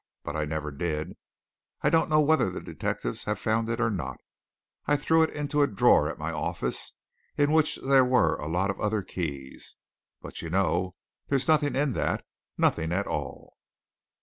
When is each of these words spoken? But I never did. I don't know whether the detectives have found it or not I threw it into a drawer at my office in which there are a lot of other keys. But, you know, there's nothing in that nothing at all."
But 0.23 0.35
I 0.35 0.45
never 0.45 0.71
did. 0.71 1.15
I 1.83 1.91
don't 1.91 2.09
know 2.09 2.21
whether 2.21 2.49
the 2.49 2.59
detectives 2.59 3.25
have 3.25 3.37
found 3.37 3.69
it 3.69 3.79
or 3.79 3.91
not 3.91 4.19
I 4.87 4.97
threw 4.97 5.21
it 5.21 5.29
into 5.29 5.61
a 5.61 5.67
drawer 5.67 6.09
at 6.09 6.17
my 6.17 6.31
office 6.31 6.93
in 7.37 7.51
which 7.51 7.75
there 7.75 8.11
are 8.11 8.41
a 8.41 8.47
lot 8.47 8.71
of 8.71 8.79
other 8.81 9.03
keys. 9.03 9.75
But, 10.19 10.41
you 10.41 10.49
know, 10.49 10.93
there's 11.27 11.47
nothing 11.47 11.75
in 11.75 11.93
that 11.93 12.25
nothing 12.57 12.91
at 12.91 13.05
all." 13.05 13.57